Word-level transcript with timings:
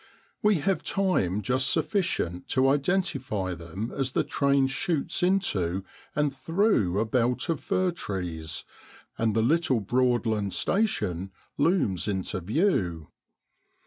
We 0.41 0.55
have 0.55 0.81
time 0.81 1.43
just 1.43 1.69
sufficient 1.69 2.47
to 2.47 2.69
identify 2.69 3.53
them 3.53 3.91
as 3.95 4.13
the 4.13 4.23
train 4.23 4.65
shoots 4.65 5.21
into 5.21 5.83
and 6.15 6.35
through 6.35 6.99
a 6.99 7.05
belt 7.05 7.49
of 7.49 7.59
fir 7.59 7.91
trees, 7.91 8.65
and 9.19 9.35
the 9.35 9.43
little 9.43 9.79
Broadland 9.79 10.53
station 10.53 11.29
looms 11.55 12.07
into 12.07 12.39
view. 12.41 13.09